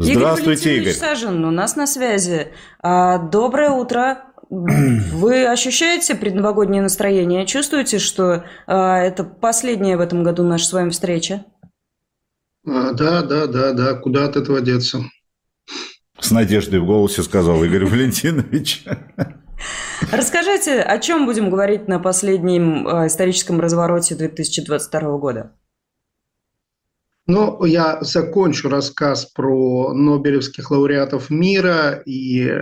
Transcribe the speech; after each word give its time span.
Здравствуйте, 0.00 0.76
Игорь. 0.76 0.82
Игорь. 0.88 0.94
Сажин 0.94 1.44
у 1.44 1.50
нас 1.50 1.76
на 1.76 1.86
связи. 1.86 2.48
А, 2.80 3.18
доброе 3.18 3.70
утро. 3.70 4.24
Вы 4.48 5.46
ощущаете 5.46 6.14
предновогоднее 6.14 6.80
настроение? 6.80 7.44
Чувствуете, 7.44 7.98
что 7.98 8.44
а, 8.66 8.96
это 8.96 9.24
последняя 9.24 9.98
в 9.98 10.00
этом 10.00 10.22
году 10.22 10.42
наша 10.42 10.64
с 10.64 10.72
вами 10.72 10.88
встреча? 10.88 11.44
А, 12.66 12.92
да, 12.92 13.22
да, 13.22 13.46
да, 13.46 13.72
да. 13.74 13.94
Куда 13.94 14.24
от 14.24 14.36
этого 14.36 14.62
деться? 14.62 15.00
С 16.18 16.30
надеждой 16.30 16.80
в 16.80 16.86
голосе 16.86 17.22
сказал 17.22 17.62
Игорь 17.62 17.84
Валентинович. 17.90 18.84
Расскажите, 20.10 20.80
о 20.80 20.98
чем 20.98 21.26
будем 21.26 21.50
говорить 21.50 21.88
на 21.88 21.98
последнем 21.98 22.88
а, 22.88 23.06
историческом 23.06 23.60
развороте 23.60 24.14
2022 24.14 25.18
года? 25.18 25.52
Ну, 27.32 27.64
я 27.64 27.98
закончу 28.00 28.68
рассказ 28.68 29.24
про 29.24 29.92
Нобелевских 29.94 30.72
лауреатов 30.72 31.30
мира 31.30 32.02
и, 32.04 32.52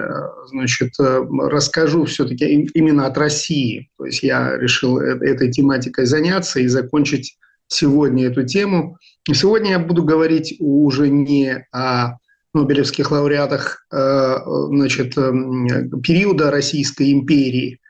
значит, 0.49 0.91
расскажу 0.99 2.05
все-таки 2.05 2.69
именно 2.75 3.07
от 3.07 3.17
России. 3.17 3.89
То 3.97 4.05
есть 4.05 4.23
я 4.23 4.59
решил 4.59 5.01
э, 5.01 5.27
этой 5.27 5.51
тематикой 5.51 6.05
заняться 6.05 6.61
и 6.61 6.67
закончить 6.67 7.39
сегодня 7.67 8.27
эту 8.27 8.43
тему. 8.43 8.99
Сегодня 9.33 9.71
я 9.71 9.79
буду 9.79 10.03
говорить 10.03 10.57
уже 10.59 11.09
не 11.09 11.67
о 11.73 12.19
Нобелевских 12.53 13.11
лауреатах 13.11 13.87
э, 13.91 14.37
значит, 14.69 15.15
периода 15.15 16.51
Российской 16.51 17.13
империи 17.13 17.81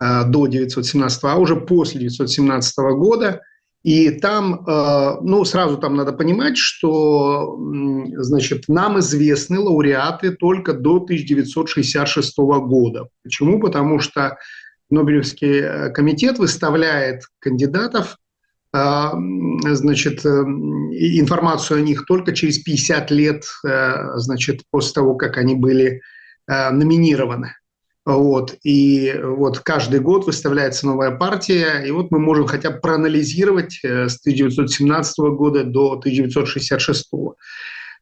э, 0.00 0.24
до 0.24 0.44
1917, 0.44 1.24
а 1.24 1.36
уже 1.36 1.56
после 1.56 1.98
1917 1.98 2.74
года– 2.96 3.42
и 3.82 4.10
там, 4.10 4.64
э, 4.64 5.16
ну, 5.22 5.44
сразу 5.44 5.76
там 5.76 5.96
надо 5.96 6.12
понимать, 6.12 6.56
что, 6.56 7.58
значит, 8.16 8.68
нам 8.68 9.00
известны 9.00 9.58
лауреаты 9.58 10.30
только 10.30 10.72
до 10.72 10.96
1966 11.00 12.38
года. 12.38 13.08
Почему? 13.24 13.58
Потому 13.60 13.98
что 13.98 14.38
Нобелевский 14.88 15.60
э, 15.60 15.90
комитет 15.90 16.38
выставляет 16.38 17.24
кандидатов, 17.40 18.18
э, 18.72 18.78
значит, 19.72 20.24
информацию 20.24 21.78
о 21.78 21.82
них 21.82 22.06
только 22.06 22.32
через 22.32 22.58
50 22.60 23.10
лет, 23.10 23.44
значит, 24.14 24.60
после 24.70 24.92
того, 24.92 25.16
как 25.16 25.38
они 25.38 25.56
были 25.56 26.02
номинированы. 26.46 27.54
Вот. 28.04 28.56
И 28.64 29.14
вот 29.22 29.60
каждый 29.60 30.00
год 30.00 30.26
выставляется 30.26 30.86
новая 30.86 31.12
партия, 31.12 31.84
и 31.86 31.90
вот 31.92 32.10
мы 32.10 32.18
можем 32.18 32.46
хотя 32.46 32.70
бы 32.70 32.80
проанализировать 32.80 33.78
э, 33.84 34.08
с 34.08 34.18
1917 34.20 35.18
года 35.36 35.62
до 35.62 35.92
1966. 35.92 37.10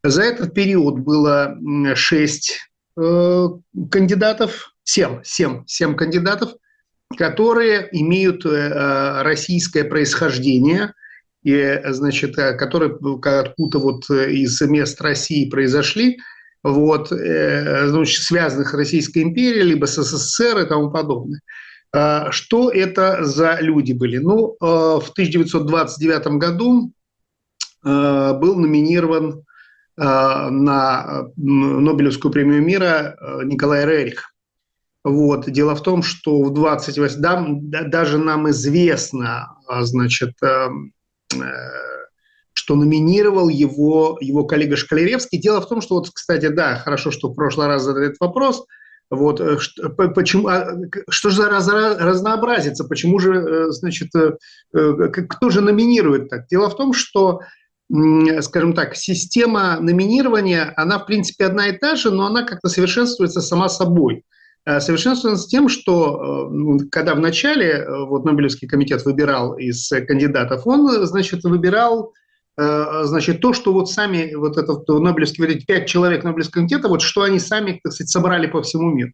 За 0.02 0.22
этот 0.22 0.54
период 0.54 1.00
было 1.00 1.54
шесть 1.94 2.60
э, 2.98 3.46
кандидатов, 3.90 4.74
семь, 4.84 5.20
семь, 5.22 5.64
семь 5.66 5.94
кандидатов, 5.94 6.54
которые 7.18 7.86
имеют 7.92 8.46
э, 8.46 9.22
российское 9.22 9.84
происхождение, 9.84 10.94
и, 11.42 11.80
значит, 11.88 12.36
которые 12.36 12.92
откуда-то 12.94 13.78
вот 13.78 14.10
из 14.10 14.60
мест 14.62 15.00
России 15.02 15.48
произошли– 15.50 16.18
вот, 16.62 17.10
э, 17.12 17.88
значит, 17.88 18.22
связанных 18.22 18.70
с 18.70 18.74
Российской 18.74 19.22
империей, 19.22 19.62
либо 19.62 19.86
с 19.86 20.02
СССР 20.02 20.58
и 20.60 20.66
тому 20.66 20.90
подобное. 20.90 21.40
А, 21.92 22.30
что 22.30 22.70
это 22.70 23.24
за 23.24 23.58
люди 23.60 23.92
были? 23.92 24.18
Ну, 24.18 24.56
э, 24.60 24.64
в 24.64 25.10
1929 25.10 26.38
году 26.38 26.92
э, 27.84 28.32
был 28.34 28.56
номинирован 28.56 29.44
на 29.96 31.26
Нобелевскую 31.36 32.32
премию 32.32 32.62
мира 32.62 33.18
Николай 33.44 33.84
Рерих. 33.84 34.32
Вот. 35.04 35.50
Дело 35.50 35.74
в 35.74 35.82
том, 35.82 36.02
что 36.02 36.42
в 36.42 36.54
28... 36.54 37.20
Да, 37.20 37.82
даже 37.82 38.16
нам 38.16 38.48
известно, 38.48 39.58
значит, 39.68 40.32
что 42.60 42.74
номинировал 42.74 43.48
его, 43.48 44.18
его 44.20 44.44
коллега 44.44 44.76
Шкалеревский. 44.76 45.38
Дело 45.38 45.62
в 45.62 45.68
том, 45.68 45.80
что, 45.80 45.94
вот, 45.94 46.10
кстати, 46.12 46.48
да, 46.48 46.76
хорошо, 46.76 47.10
что 47.10 47.28
в 47.28 47.34
прошлый 47.34 47.68
раз 47.68 47.84
задали 47.84 48.08
этот 48.08 48.20
вопрос, 48.20 48.66
вот, 49.08 49.40
э, 49.40 49.58
что, 49.58 49.88
почему, 49.88 50.48
а, 50.48 50.76
что 51.08 51.30
же 51.30 51.36
за 51.36 51.48
раз, 51.48 51.68
разнообразится, 51.68 52.84
почему 52.84 53.18
же, 53.18 53.32
э, 53.32 53.70
значит, 53.70 54.10
э, 54.14 55.08
кто 55.08 55.48
же 55.48 55.62
номинирует 55.62 56.28
так? 56.28 56.48
Дело 56.48 56.68
в 56.68 56.76
том, 56.76 56.92
что 56.92 57.40
скажем 58.42 58.72
так, 58.74 58.94
система 58.94 59.80
номинирования, 59.80 60.72
она 60.76 61.00
в 61.00 61.06
принципе 61.06 61.46
одна 61.46 61.66
и 61.68 61.76
та 61.76 61.96
же, 61.96 62.12
но 62.12 62.26
она 62.26 62.44
как-то 62.44 62.68
совершенствуется 62.68 63.40
сама 63.40 63.68
собой. 63.68 64.22
Совершенствуется 64.64 65.48
тем, 65.48 65.68
что 65.68 66.48
ну, 66.52 66.78
когда 66.88 67.16
в 67.16 67.18
начале 67.18 67.84
вот 68.06 68.24
Нобелевский 68.24 68.68
комитет 68.68 69.04
выбирал 69.04 69.54
из 69.54 69.88
кандидатов, 70.06 70.68
он, 70.68 71.04
значит, 71.04 71.42
выбирал 71.42 72.12
Э, 72.12 72.19
значит, 73.04 73.40
то, 73.40 73.52
что 73.52 73.72
вот 73.72 73.90
сами, 73.90 74.34
вот 74.34 74.58
этот 74.58 74.86
Нобелевский, 74.88 75.44
вот 75.44 75.52
эти 75.52 75.64
пять 75.64 75.88
человек 75.88 76.24
Нобелевского 76.24 76.60
комитета, 76.60 76.88
вот 76.88 77.00
что 77.02 77.22
они 77.22 77.38
сами, 77.38 77.80
так 77.82 77.92
сказать, 77.92 78.10
собрали 78.10 78.46
по 78.46 78.62
всему 78.62 78.90
миру. 78.90 79.12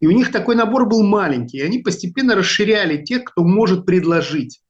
И 0.00 0.06
у 0.06 0.10
них 0.10 0.30
такой 0.32 0.54
набор 0.54 0.86
был 0.86 1.02
маленький, 1.02 1.58
и 1.58 1.62
они 1.62 1.78
постепенно 1.78 2.34
расширяли 2.34 3.02
тех, 3.04 3.24
кто 3.24 3.44
может 3.44 3.84
предложить. 3.84 4.60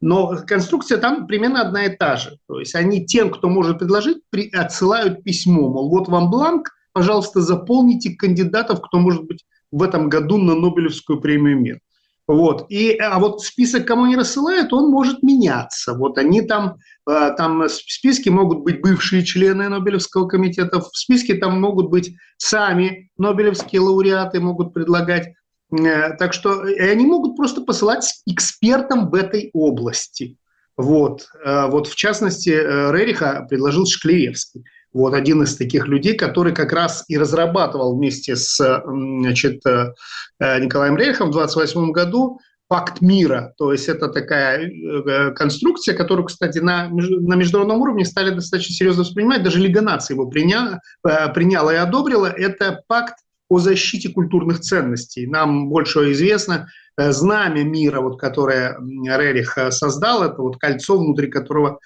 Но 0.00 0.36
конструкция 0.46 0.98
там 0.98 1.26
примерно 1.26 1.62
одна 1.62 1.86
и 1.86 1.96
та 1.96 2.16
же. 2.16 2.38
То 2.46 2.60
есть 2.60 2.74
они 2.74 3.04
тем, 3.06 3.30
кто 3.30 3.48
может 3.48 3.78
предложить, 3.78 4.18
при, 4.30 4.48
отсылают 4.50 5.24
письмо, 5.24 5.68
мол, 5.68 5.88
вот 5.88 6.08
вам 6.08 6.30
бланк, 6.30 6.70
пожалуйста, 6.92 7.40
заполните 7.40 8.14
кандидатов, 8.14 8.80
кто 8.82 8.98
может 8.98 9.24
быть 9.24 9.44
в 9.72 9.82
этом 9.82 10.08
году 10.08 10.38
на 10.38 10.54
Нобелевскую 10.54 11.20
премию 11.20 11.58
мира. 11.58 11.80
Вот. 12.28 12.66
И, 12.70 12.96
а 12.96 13.18
вот 13.20 13.42
список, 13.42 13.86
кому 13.86 14.04
они 14.04 14.16
рассылают, 14.16 14.72
он 14.72 14.90
может 14.90 15.22
меняться. 15.22 15.94
Вот 15.94 16.18
они 16.18 16.42
там, 16.42 16.78
э, 17.08 17.32
там 17.36 17.60
в 17.62 17.68
списке 17.68 18.30
могут 18.30 18.64
быть 18.64 18.80
бывшие 18.80 19.24
члены 19.24 19.68
Нобелевского 19.68 20.26
комитета, 20.26 20.80
в 20.80 20.90
списке 20.92 21.34
там 21.34 21.60
могут 21.60 21.88
быть 21.88 22.16
сами 22.36 23.10
Нобелевские 23.16 23.80
лауреаты, 23.80 24.40
могут 24.40 24.74
предлагать. 24.74 25.34
Э, 25.70 26.16
так 26.16 26.32
что 26.32 26.66
и 26.66 26.80
они 26.80 27.06
могут 27.06 27.36
просто 27.36 27.60
посылать 27.60 28.04
экспертам 28.26 29.08
в 29.08 29.14
этой 29.14 29.50
области. 29.52 30.36
Вот. 30.76 31.28
Э, 31.44 31.68
вот 31.68 31.86
в 31.86 31.94
частности, 31.94 32.50
Рериха 32.50 33.46
предложил 33.48 33.86
Шклеевский. 33.86 34.64
Вот 34.96 35.12
один 35.12 35.42
из 35.42 35.56
таких 35.56 35.88
людей, 35.88 36.14
который 36.14 36.54
как 36.54 36.72
раз 36.72 37.04
и 37.08 37.18
разрабатывал 37.18 37.94
вместе 37.94 38.34
с 38.34 38.56
значит, 38.86 39.60
э, 39.66 39.92
Николаем 40.40 40.96
Рейхом 40.96 41.28
в 41.28 41.32
28 41.32 41.92
году 41.92 42.40
пакт 42.66 43.02
мира. 43.02 43.52
То 43.58 43.72
есть 43.72 43.88
это 43.88 44.08
такая 44.08 44.66
э, 44.66 45.32
конструкция, 45.32 45.94
которую, 45.94 46.24
кстати, 46.24 46.60
на, 46.60 46.88
на 46.88 47.34
международном 47.34 47.82
уровне 47.82 48.06
стали 48.06 48.30
достаточно 48.30 48.74
серьезно 48.74 49.02
воспринимать. 49.02 49.42
Даже 49.42 49.60
Лига 49.60 49.82
наций 49.82 50.14
его 50.14 50.28
приня, 50.28 50.80
э, 51.06 51.30
приняла 51.34 51.74
и 51.74 51.76
одобрила. 51.76 52.26
Это 52.26 52.82
пакт 52.86 53.16
о 53.50 53.58
защите 53.58 54.08
культурных 54.08 54.60
ценностей. 54.60 55.26
Нам 55.26 55.68
больше 55.68 56.10
известно 56.12 56.68
знамя 56.96 57.64
мира, 57.64 58.00
вот, 58.00 58.18
которое 58.18 58.78
Рерих 58.80 59.58
создал, 59.70 60.24
это 60.24 60.40
вот 60.40 60.56
кольцо, 60.56 60.98
внутри 60.98 61.28
которого 61.28 61.78
Э, 61.78 61.80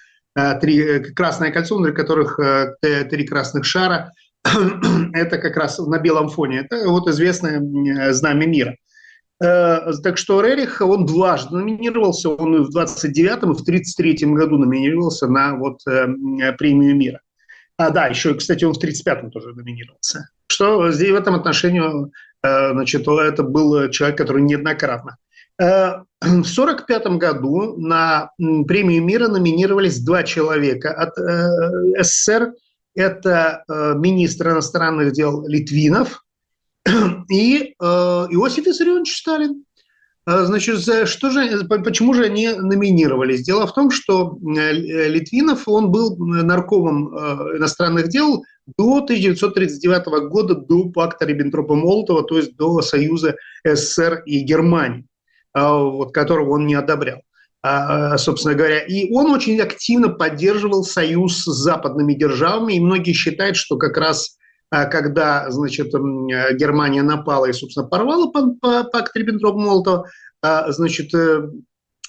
три, 0.61 0.79
э, 0.79 0.99
красное 1.13 1.51
кольцо, 1.51 1.75
внутри 1.75 1.93
которых 1.93 2.39
э, 2.39 2.73
три 2.81 3.25
красных 3.25 3.65
шара. 3.65 4.11
Это 5.13 5.37
как 5.37 5.55
раз 5.57 5.79
на 5.79 5.99
белом 5.99 6.29
фоне. 6.29 6.61
Это 6.61 6.87
вот 6.87 7.07
известное 7.07 7.61
знамя 8.13 8.45
мира. 8.45 8.75
Так 9.39 10.19
что 10.19 10.39
Рерих, 10.41 10.81
он 10.81 11.07
дважды 11.07 11.55
номинировался, 11.55 12.29
он 12.29 12.57
и 12.57 12.59
в 12.59 12.77
29-м, 12.77 13.51
и 13.51 13.55
в 13.55 13.67
33-м 13.67 14.35
году 14.35 14.59
номинировался 14.59 15.27
на 15.27 15.55
вот 15.55 15.79
премию 15.83 16.95
мира. 16.95 17.21
А, 17.75 17.89
да, 17.89 18.05
еще, 18.05 18.35
кстати, 18.35 18.65
он 18.65 18.75
в 18.75 18.77
35-м 18.77 19.31
тоже 19.31 19.55
номинировался. 19.55 20.29
Что 20.45 20.91
здесь 20.91 21.09
в 21.09 21.15
этом 21.15 21.33
отношении, 21.33 21.81
значит, 22.43 23.07
это 23.07 23.41
был 23.41 23.89
человек, 23.89 24.19
который 24.19 24.43
неоднократно 24.43 25.17
Э, 25.30 25.30
в 25.59 26.05
1945 26.21 27.07
году 27.17 27.77
на 27.77 28.31
премию 28.37 29.03
мира 29.03 29.27
номинировались 29.27 29.99
два 29.99 30.23
человека 30.23 30.91
от 30.93 31.17
э, 31.17 32.03
СССР. 32.03 32.53
Это 32.95 33.63
э, 33.67 33.93
министр 33.97 34.49
иностранных 34.51 35.13
дел 35.13 35.47
Литвинов 35.47 36.23
и 37.29 37.73
Иосиф 37.79 38.65
Виссарионович 38.65 39.17
Сталин. 39.17 39.65
Значит, 40.23 40.81
что 41.09 41.31
же, 41.31 41.65
почему 41.65 42.13
же 42.13 42.25
они 42.25 42.49
номинировались? 42.49 43.41
Дело 43.41 43.65
в 43.65 43.73
том, 43.73 43.89
что 43.89 44.37
Литвинов, 44.43 45.67
он 45.67 45.89
был 45.89 46.15
наркомом 46.15 47.07
иностранных 47.57 48.09
дел 48.09 48.43
до 48.77 48.97
1939 48.97 50.29
года, 50.29 50.55
до 50.55 50.89
пакта 50.89 51.25
Риббентропа-Молотова, 51.25 52.23
то 52.23 52.37
есть 52.37 52.55
до 52.55 52.81
союза 52.81 53.35
СССР 53.65 54.23
и 54.25 54.39
Германии. 54.41 55.05
А, 55.53 55.73
вот, 55.73 56.13
которого 56.13 56.51
он 56.51 56.65
не 56.65 56.75
одобрял. 56.75 57.21
собственно 58.17 58.55
говоря. 58.55 58.79
И 58.79 59.13
он 59.13 59.31
очень 59.31 59.59
активно 59.61 60.09
поддерживал 60.09 60.83
союз 60.83 61.43
с 61.43 61.45
западными 61.45 62.13
державами, 62.13 62.73
и 62.73 62.79
многие 62.79 63.13
считают, 63.13 63.55
что 63.55 63.77
как 63.77 63.97
раз 63.97 64.37
когда, 64.71 65.51
значит, 65.51 65.91
Германия 65.91 67.03
напала 67.03 67.47
и, 67.47 67.51
собственно, 67.51 67.85
порвала 67.85 68.31
пакт 68.31 69.17
Риббентроп-Молотова, 69.17 70.05
значит, 70.69 71.13
э, 71.13 71.49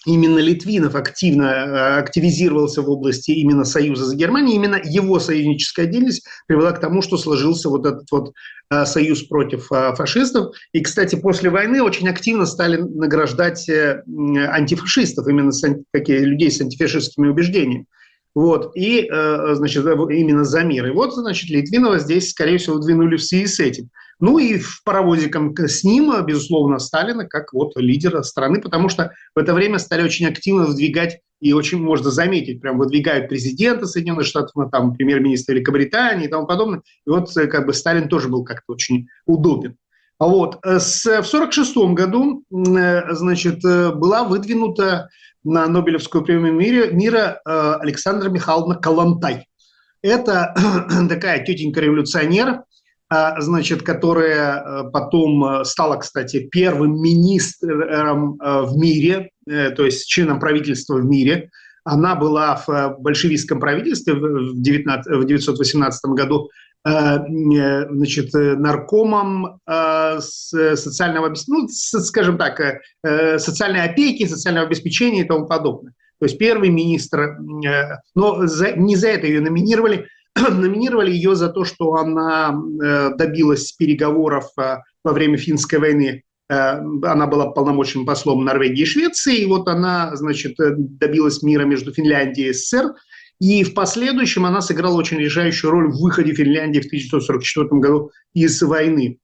именно 0.06 0.38
Литвинов 0.38 0.94
активно 0.94 1.44
э, 1.44 1.98
активизировался 1.98 2.82
в 2.82 2.90
области 2.90 3.30
именно 3.30 3.64
союза 3.64 4.06
с 4.06 4.14
Германией, 4.14 4.56
именно 4.56 4.80
его 4.82 5.18
союзническая 5.20 5.86
деятельность 5.86 6.26
привела 6.46 6.72
к 6.72 6.80
тому, 6.80 7.02
что 7.02 7.16
сложился 7.16 7.68
вот 7.68 7.86
этот 7.86 8.10
вот 8.10 8.32
э, 8.70 8.84
союз 8.84 9.22
против 9.22 9.70
э, 9.70 9.94
фашистов. 9.94 10.54
И, 10.72 10.80
кстати, 10.80 11.16
после 11.16 11.50
войны 11.50 11.82
очень 11.82 12.08
активно 12.08 12.46
стали 12.46 12.76
награждать 12.78 13.68
антифашистов, 13.68 15.28
именно 15.28 15.52
такие 15.92 16.20
людей 16.20 16.50
с 16.50 16.60
антифашистскими 16.60 17.28
убеждениями. 17.28 17.86
Вот, 18.34 18.72
и, 18.74 19.06
значит, 19.10 19.84
именно 19.84 20.44
за 20.44 20.62
мир. 20.62 20.86
И 20.86 20.90
вот, 20.90 21.12
значит, 21.12 21.50
Литвинова 21.50 21.98
здесь, 21.98 22.30
скорее 22.30 22.56
всего, 22.56 22.78
двинули 22.78 23.16
в 23.16 23.22
связи 23.22 23.46
с 23.46 23.60
этим. 23.60 23.90
Ну 24.22 24.38
и 24.38 24.56
в 24.56 24.84
паровозиком 24.84 25.52
с 25.56 25.82
ним, 25.82 26.14
безусловно, 26.24 26.78
Сталина 26.78 27.26
как 27.26 27.52
вот 27.52 27.72
лидера 27.74 28.22
страны, 28.22 28.60
потому 28.60 28.88
что 28.88 29.10
в 29.34 29.38
это 29.40 29.52
время 29.52 29.80
стали 29.80 30.04
очень 30.04 30.26
активно 30.26 30.66
выдвигать, 30.66 31.18
и 31.40 31.52
очень 31.52 31.82
можно 31.82 32.08
заметить, 32.12 32.60
прям 32.60 32.78
выдвигают 32.78 33.28
президента 33.28 33.84
Соединенных 33.84 34.26
Штатов, 34.26 34.52
ну, 34.54 34.70
там, 34.70 34.94
премьер-министр 34.94 35.54
Великобритании 35.54 36.26
и 36.26 36.28
тому 36.28 36.46
подобное. 36.46 36.82
И 37.04 37.10
вот 37.10 37.36
э, 37.36 37.48
как 37.48 37.66
бы 37.66 37.74
Сталин 37.74 38.08
тоже 38.08 38.28
был 38.28 38.44
как-то 38.44 38.74
очень 38.74 39.08
удобен. 39.26 39.76
Вот. 40.20 40.60
Э, 40.64 40.78
с, 40.78 41.02
в 41.02 41.26
1946 41.26 41.76
году, 41.92 42.44
э, 42.48 43.14
значит, 43.14 43.64
была 43.64 44.22
выдвинута 44.22 45.08
на 45.42 45.66
Нобелевскую 45.66 46.22
премию 46.22 46.54
мира, 46.54 46.92
мира 46.92 47.40
Александра 47.44 48.30
Михайловна 48.30 48.76
Калантай. 48.76 49.48
Это 50.00 50.54
такая 51.08 51.44
тетенька-революционер, 51.44 52.62
значит, 53.38 53.82
которая 53.82 54.62
э, 54.62 54.90
потом 54.90 55.44
э, 55.44 55.64
стала, 55.64 55.96
кстати, 55.96 56.48
первым 56.50 57.00
министром 57.00 58.40
э, 58.40 58.62
в 58.62 58.76
мире, 58.76 59.30
то 59.44 59.84
есть 59.84 60.06
членом 60.08 60.38
правительства 60.38 60.94
в 60.94 61.04
мире. 61.04 61.50
Она 61.84 62.14
была 62.14 62.62
в 62.64 62.96
большевистском 63.00 63.58
правительстве 63.58 64.14
в 64.14 64.52
1918 64.52 66.04
году 66.10 66.48
значит, 66.84 68.32
наркомом 68.32 69.58
социального, 70.20 71.34
ну, 71.48 71.68
скажем 71.68 72.38
так, 72.38 72.82
социальной 73.02 73.82
опеки, 73.82 74.26
социального 74.26 74.68
обеспечения 74.68 75.22
и 75.22 75.26
тому 75.26 75.46
подобное. 75.46 75.92
То 76.20 76.26
есть 76.26 76.38
первый 76.38 76.68
министр, 76.70 77.38
но 78.14 78.46
за, 78.46 78.76
не 78.76 78.94
за 78.94 79.08
это 79.08 79.26
ее 79.26 79.40
номинировали, 79.40 80.06
номинировали 80.50 81.10
ее 81.10 81.34
за 81.34 81.48
то, 81.48 81.64
что 81.64 81.94
она 81.94 82.54
э, 82.82 83.10
добилась 83.16 83.72
переговоров 83.72 84.46
э, 84.58 84.78
во 85.04 85.12
время 85.12 85.36
финской 85.36 85.78
войны. 85.78 86.22
Э, 86.48 86.78
она 86.78 87.26
была 87.26 87.50
полномочным 87.50 88.06
послом 88.06 88.44
Норвегии 88.44 88.82
и 88.82 88.86
Швеции, 88.86 89.38
и 89.38 89.46
вот 89.46 89.68
она, 89.68 90.16
значит, 90.16 90.54
добилась 90.58 91.42
мира 91.42 91.64
между 91.64 91.92
Финляндией 91.92 92.50
и 92.50 92.52
СССР. 92.52 92.94
И 93.40 93.64
в 93.64 93.74
последующем 93.74 94.46
она 94.46 94.60
сыграла 94.60 94.96
очень 94.96 95.18
решающую 95.18 95.70
роль 95.70 95.90
в 95.90 96.00
выходе 96.00 96.32
Финляндии 96.32 96.80
в 96.80 96.86
1944 96.86 97.80
году 97.80 98.10
из 98.34 98.62
войны 98.62 99.18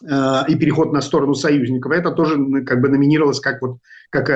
и 0.00 0.54
переход 0.54 0.92
на 0.94 1.02
сторону 1.02 1.34
союзников. 1.34 1.92
Это 1.92 2.10
тоже 2.12 2.38
как 2.64 2.80
бы 2.80 2.88
номинировалось 2.88 3.40
как 3.40 3.60
вот 3.60 3.80
как 4.08 4.28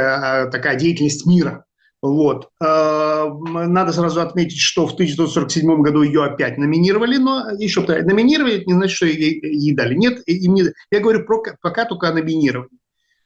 такая 0.52 0.76
деятельность 0.76 1.24
мира. 1.24 1.64
Вот. 2.02 2.48
Э, 2.60 3.28
надо 3.28 3.92
сразу 3.92 4.20
отметить, 4.20 4.58
что 4.58 4.88
в 4.88 4.94
1947 4.94 5.82
году 5.82 6.02
ее 6.02 6.24
опять 6.24 6.58
номинировали, 6.58 7.16
но 7.16 7.50
еще 7.56 7.82
номинировали, 7.82 8.56
это 8.56 8.64
не 8.66 8.74
значит, 8.74 8.96
что 8.96 9.06
ей, 9.06 9.40
ей 9.40 9.74
дали. 9.74 9.94
Нет, 9.94 10.20
им 10.26 10.54
не, 10.54 10.64
я 10.90 11.00
говорю 11.00 11.24
про, 11.24 11.42
пока 11.62 11.84
только 11.84 12.08
о 12.08 12.12
номинировании. 12.12 12.76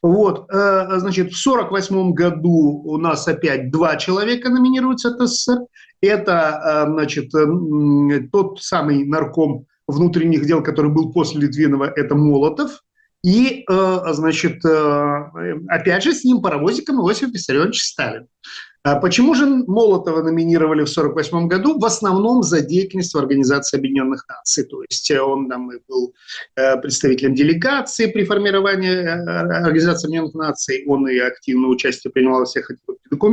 Вот, 0.02 0.50
э, 0.50 0.98
значит, 0.98 1.32
в 1.32 1.40
1948 1.40 2.12
году 2.12 2.82
у 2.84 2.98
нас 2.98 3.26
опять 3.26 3.70
два 3.70 3.96
человека 3.96 4.50
номинируются 4.50 5.08
от 5.08 5.26
СССР. 5.26 5.60
Это, 6.02 6.86
э, 6.86 6.92
значит, 6.92 7.32
тот 8.30 8.60
самый 8.60 9.06
нарком 9.06 9.64
внутренних 9.88 10.44
дел, 10.44 10.62
который 10.62 10.90
был 10.90 11.12
после 11.12 11.40
Литвинова, 11.40 11.90
это 11.96 12.14
Молотов. 12.14 12.82
И, 13.26 13.64
значит, 13.68 14.64
опять 14.64 16.04
же, 16.04 16.12
с 16.12 16.22
ним 16.22 16.40
паровозиком 16.40 17.00
Иосиф 17.00 17.30
Виссарионович 17.30 17.82
Сталин. 17.82 18.28
А 18.86 19.00
почему 19.00 19.34
же 19.34 19.46
Молотова 19.46 20.22
номинировали 20.22 20.84
в 20.84 20.90
1948 20.96 21.48
году? 21.48 21.76
В 21.76 21.84
основном 21.84 22.44
за 22.44 22.60
деятельность 22.60 23.12
в 23.12 23.18
Организации 23.18 23.78
Объединенных 23.78 24.24
Наций. 24.28 24.62
То 24.62 24.80
есть 24.82 25.10
э, 25.10 25.20
он 25.20 25.48
там 25.48 25.72
был 25.88 26.14
э, 26.54 26.76
представителем 26.76 27.34
делегации 27.34 28.06
при 28.06 28.24
формировании 28.24 28.92
э, 28.92 29.64
Организации 29.64 30.06
Объединенных 30.06 30.34
Наций. 30.34 30.84
Он 30.86 31.08
и 31.08 31.18
активное 31.18 31.68
участие 31.68 32.12
принимал 32.12 32.38
во 32.38 32.44
всех 32.44 32.70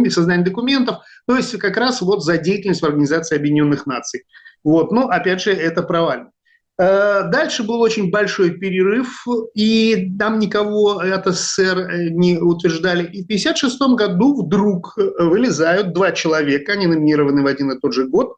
создании 0.09 0.43
документов. 0.43 1.01
То 1.27 1.37
есть 1.37 1.55
как 1.59 1.77
раз 1.77 2.01
вот 2.01 2.23
за 2.23 2.39
деятельность 2.39 2.81
в 2.81 2.85
Организации 2.85 3.35
Объединенных 3.35 3.85
Наций. 3.85 4.23
Вот. 4.63 4.91
Но, 4.91 5.07
опять 5.07 5.43
же, 5.43 5.51
это 5.51 5.83
провально. 5.83 6.31
Э, 6.79 7.29
дальше 7.29 7.63
был 7.63 7.81
очень 7.81 8.09
большой 8.09 8.51
перерыв, 8.51 9.25
и 9.53 10.11
там 10.17 10.39
никого 10.39 10.99
от 10.99 11.27
СССР 11.27 11.77
э, 11.77 12.09
не 12.09 12.37
утверждали. 12.39 13.03
И 13.03 13.21
в 13.21 13.25
1956 13.25 13.79
году 13.95 14.43
вдруг 14.43 14.97
э, 14.97 15.23
вылезают 15.23 15.93
два 15.93 16.11
человека, 16.11 16.73
они 16.73 16.87
номинированы 16.87 17.43
в 17.43 17.47
один 17.47 17.71
и 17.71 17.79
тот 17.79 17.93
же 17.93 18.07
год, 18.07 18.35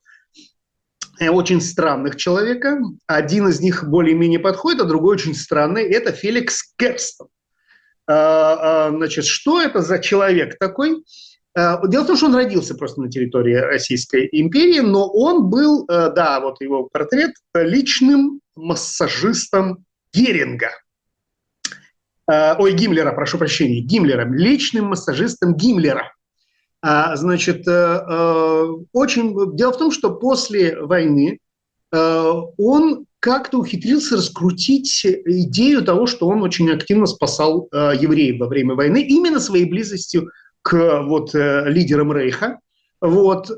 очень 1.22 1.62
странных 1.62 2.18
человека. 2.18 2.78
Один 3.08 3.48
из 3.48 3.62
них 3.62 3.86
более-менее 3.88 4.40
подходит, 4.40 4.82
а 4.82 4.86
другой 4.86 5.16
очень 5.16 5.34
странный. 5.34 5.84
Это 5.84 6.12
Феликс 6.12 6.74
Керстон. 6.76 7.30
Значит, 8.06 9.24
что 9.24 9.62
это 9.62 9.82
за 9.82 10.00
человек 10.00 10.60
такой? 10.60 11.06
Дело 11.56 12.04
в 12.04 12.08
том, 12.08 12.18
что 12.18 12.26
он 12.26 12.36
родился 12.36 12.76
просто 12.76 13.02
на 13.02 13.10
территории 13.10 13.56
Российской 13.56 14.28
империи, 14.32 14.82
но 14.82 15.08
он 15.08 15.50
был, 15.50 15.86
да, 15.88 16.42
вот 16.42 16.60
его 16.60 16.90
портрет, 16.92 17.32
личным 17.54 18.42
массажистом 18.56 19.86
Геринга. 20.14 20.72
Ой, 22.28 22.74
Гиммлера, 22.74 23.14
прошу 23.14 23.38
прощения, 23.38 23.80
Гиммлера, 23.80 24.28
личным 24.30 24.88
массажистом 24.88 25.56
Гиммлера. 25.56 26.12
Значит, 27.16 27.68
э, 27.68 27.72
э, 27.72 28.66
очень... 28.94 29.56
Дело 29.56 29.74
в 29.74 29.78
том, 29.78 29.92
что 29.92 30.14
после 30.14 30.80
войны 30.80 31.40
э, 31.92 32.32
он 32.58 33.06
как-то 33.20 33.58
ухитрился 33.58 34.18
раскрутить 34.18 35.04
идею 35.04 35.84
того, 35.84 36.06
что 36.06 36.28
он 36.28 36.44
очень 36.44 36.70
активно 36.70 37.08
спасал 37.08 37.68
евреев 37.72 38.40
во 38.40 38.48
время 38.48 38.76
войны 38.76 39.02
именно 39.02 39.40
своей 39.40 39.66
близостью 39.66 40.30
к 40.66 41.04
вот, 41.04 41.30
лидерам 41.34 42.12
Рейха. 42.12 42.60
Вот. 43.00 43.52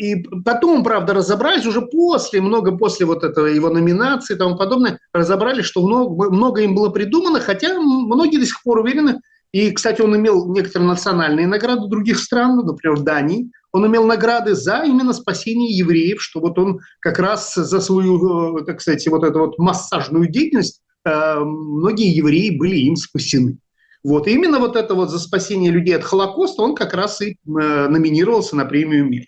И 0.00 0.24
потом, 0.44 0.82
правда, 0.82 1.14
разобрались 1.14 1.64
уже 1.64 1.80
после, 1.82 2.40
много 2.40 2.76
после 2.76 3.06
вот 3.06 3.22
этого 3.22 3.46
его 3.46 3.70
номинации 3.70 4.34
и 4.34 4.38
тому 4.38 4.56
подобное, 4.56 4.98
разобрались, 5.12 5.66
что 5.66 5.86
много, 5.86 6.28
много 6.30 6.62
им 6.62 6.74
было 6.74 6.88
придумано, 6.88 7.38
хотя 7.38 7.78
многие 7.78 8.38
до 8.38 8.46
сих 8.46 8.60
пор 8.64 8.80
уверены, 8.80 9.20
и, 9.52 9.72
кстати, 9.72 10.00
он 10.00 10.16
имел 10.16 10.52
некоторые 10.52 10.88
национальные 10.88 11.46
награды 11.46 11.88
других 11.88 12.18
стран, 12.18 12.56
например, 12.64 13.00
Дании. 13.00 13.50
Он 13.72 13.86
имел 13.86 14.04
награды 14.04 14.54
за 14.54 14.82
именно 14.84 15.12
спасение 15.12 15.76
евреев, 15.76 16.22
что 16.22 16.40
вот 16.40 16.58
он 16.58 16.80
как 17.00 17.18
раз 17.18 17.54
за 17.54 17.80
свою, 17.80 18.58
э, 18.58 18.64
так 18.64 18.80
сказать, 18.80 19.06
вот 19.08 19.24
эту 19.24 19.40
вот 19.40 19.58
массажную 19.58 20.28
деятельность, 20.28 20.82
э, 21.04 21.38
многие 21.40 22.14
евреи 22.14 22.56
были 22.56 22.76
им 22.76 22.96
спасены. 22.96 23.58
Вот. 24.02 24.26
И 24.26 24.32
именно 24.32 24.58
вот 24.58 24.76
это 24.76 24.94
вот 24.94 25.10
за 25.10 25.18
спасение 25.18 25.70
людей 25.70 25.96
от 25.96 26.04
Холокоста 26.04 26.62
он 26.62 26.74
как 26.74 26.94
раз 26.94 27.20
и 27.20 27.32
э, 27.32 27.36
номинировался 27.44 28.56
на 28.56 28.64
премию 28.64 29.06
мира. 29.06 29.26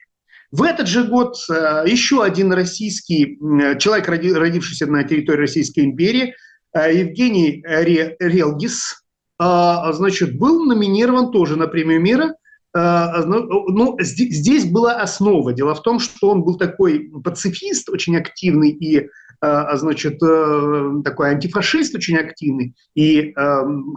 В 0.50 0.62
этот 0.62 0.86
же 0.86 1.04
год 1.04 1.36
еще 1.48 2.22
один 2.22 2.52
российский 2.52 3.38
человек, 3.78 4.06
родившийся 4.06 4.86
на 4.86 5.02
территории 5.02 5.40
Российской 5.40 5.80
империи, 5.80 6.34
Евгений 6.74 7.64
Релгис, 7.66 9.02
значит, 9.38 10.38
был 10.38 10.66
номинирован 10.66 11.32
тоже 11.32 11.56
на 11.56 11.68
премию 11.68 12.02
мира. 12.02 12.34
А, 12.74 13.24
ну, 13.24 13.68
ну 13.68 13.96
здесь 14.00 14.64
была 14.64 15.00
основа. 15.00 15.52
Дело 15.52 15.74
в 15.74 15.82
том, 15.82 15.98
что 15.98 16.30
он 16.30 16.42
был 16.42 16.56
такой 16.56 17.10
пацифист, 17.22 17.88
очень 17.90 18.16
активный 18.16 18.70
и 18.70 19.08
а, 19.44 19.76
значит, 19.76 20.22
э, 20.22 20.90
такой 21.04 21.30
антифашист 21.30 21.96
очень 21.96 22.16
активный. 22.16 22.74
И 22.94 23.32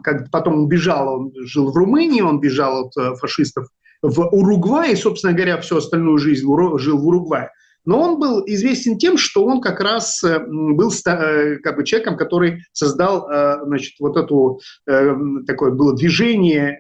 как 0.04 0.32
потом 0.32 0.56
он 0.62 0.68
бежал, 0.68 1.20
он 1.20 1.32
жил 1.46 1.72
в 1.72 1.78
Румынии, 1.78 2.22
он 2.22 2.40
бежал 2.40 2.88
от 2.88 2.98
э, 2.98 3.16
фашистов 3.16 3.68
в 4.02 4.22
Уругвай, 4.22 4.94
и, 4.94 4.96
собственно 4.96 5.34
говоря, 5.34 5.62
всю 5.62 5.78
остальную 5.78 6.18
жизнь 6.18 6.46
жил 6.78 6.98
в 6.98 7.08
Уругвае. 7.08 7.52
Но 7.86 8.02
он 8.02 8.20
был 8.20 8.44
известен 8.48 8.98
тем, 8.98 9.18
что 9.18 9.46
он 9.46 9.62
как 9.62 9.82
раз 9.82 10.24
э, 10.24 10.40
был 10.48 10.92
как 11.64 11.76
бы 11.76 11.86
человеком, 11.86 12.18
который 12.18 12.64
создал, 12.74 13.30
значит, 13.66 13.94
вот 14.00 14.18
эту 14.18 14.60
такое 15.46 15.72
было 15.72 15.96
движение 15.96 16.80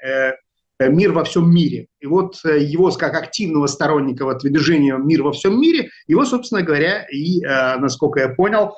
мир 0.80 1.12
во 1.12 1.24
всем 1.24 1.50
мире. 1.54 1.88
И 2.00 2.06
вот 2.06 2.36
его 2.44 2.92
как 2.92 3.16
активного 3.16 3.68
сторонника 3.68 4.26
вот 4.26 4.40
движения 4.40 4.98
«Мир 4.98 5.24
во 5.24 5.32
всем 5.32 5.60
мире», 5.60 5.90
его, 6.08 6.26
собственно 6.26 6.62
говоря, 6.62 7.06
и, 7.12 7.42
насколько 7.42 8.20
я 8.20 8.30
понял, 8.30 8.74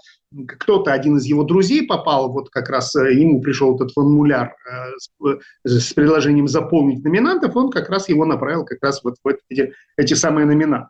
кто-то, 0.47 0.91
один 0.91 1.17
из 1.17 1.25
его 1.25 1.43
друзей 1.43 1.87
попал, 1.87 2.31
вот 2.31 2.49
как 2.49 2.69
раз 2.69 2.93
ему 2.95 3.41
пришел 3.41 3.75
этот 3.75 3.91
формуляр 3.93 4.55
с 5.63 5.93
предложением 5.93 6.47
заполнить 6.47 7.03
номинантов, 7.03 7.55
он 7.55 7.71
как 7.71 7.89
раз 7.89 8.09
его 8.09 8.25
направил 8.25 8.65
как 8.65 8.79
раз 8.81 9.03
вот 9.03 9.15
в 9.23 9.33
эти, 9.49 9.73
эти 9.97 10.13
самые 10.13 10.45
номинанты. 10.45 10.89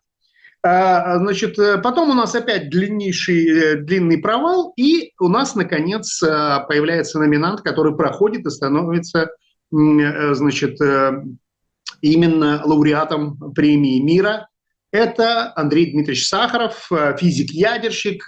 А, 0.64 1.18
значит, 1.20 1.58
э, 1.60 1.78
потом 1.78 2.10
у 2.10 2.14
нас 2.14 2.36
опять 2.36 2.70
длиннейший, 2.70 3.48
э, 3.48 3.76
длинный 3.78 4.18
провал, 4.18 4.74
и 4.76 5.14
у 5.20 5.30
нас, 5.30 5.56
наконец, 5.56 6.22
э, 6.22 6.28
появляется 6.68 7.20
номинант, 7.20 7.62
который 7.62 7.96
проходит 7.96 8.46
и 8.46 8.50
становится, 8.50 9.30
значит, 9.71 10.77
именно 12.01 12.62
лауреатом 12.63 13.53
премии 13.53 14.00
мира. 14.00 14.47
Это 14.91 15.51
Андрей 15.55 15.91
Дмитриевич 15.91 16.27
Сахаров, 16.27 16.89
физик-ядерщик. 17.19 18.25